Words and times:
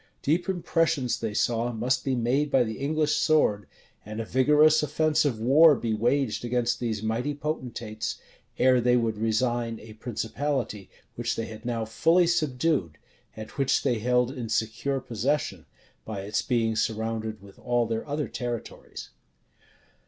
Deep 0.23 0.49
impressions 0.49 1.19
they 1.19 1.31
saw 1.31 1.71
must 1.71 2.03
be 2.03 2.15
made 2.15 2.49
by 2.49 2.63
the 2.63 2.79
English 2.79 3.15
sword, 3.17 3.67
and 4.03 4.19
a 4.19 4.25
vigorous 4.25 4.81
offensive 4.81 5.39
war 5.39 5.75
be 5.75 5.93
waged 5.93 6.43
against 6.43 6.79
these 6.79 7.03
mighty 7.03 7.35
potentates, 7.35 8.17
ere 8.57 8.81
they 8.81 8.97
would 8.97 9.15
resign 9.19 9.79
a 9.79 9.93
principality 9.93 10.89
which 11.13 11.35
they 11.35 11.45
had 11.45 11.65
now 11.65 11.85
fully 11.85 12.25
subdued, 12.25 12.97
and 13.35 13.51
which 13.51 13.83
they 13.83 13.99
held 13.99 14.31
in 14.31 14.49
secure 14.49 14.99
possession, 14.99 15.67
by 16.03 16.21
its 16.21 16.41
being 16.41 16.75
surrounded 16.75 17.39
with 17.39 17.59
all 17.59 17.85
their 17.85 18.07
other 18.09 18.27
territories. 18.27 19.11